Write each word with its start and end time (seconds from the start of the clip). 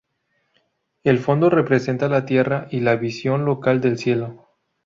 El 1.03 1.19
fondo 1.19 1.51
representa 1.51 2.07
a 2.07 2.09
la 2.09 2.25
Tierra 2.25 2.67
y 2.71 2.79
la 2.79 2.95
visión 2.95 3.45
local 3.45 3.81
del 3.81 3.99
cielo. 3.99 4.47